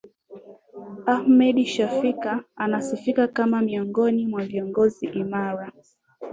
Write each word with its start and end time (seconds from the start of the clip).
ahmed 1.05 1.65
shafik 1.67 2.25
anasifika 2.55 3.27
kama 3.27 3.61
miongoni 3.61 4.25
mwa 4.25 4.45
viongozi 4.45 5.05
imara 5.07 5.71